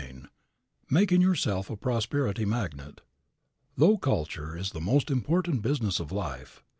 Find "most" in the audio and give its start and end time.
4.81-5.11